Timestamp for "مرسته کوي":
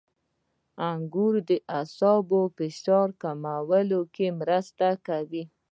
4.39-5.43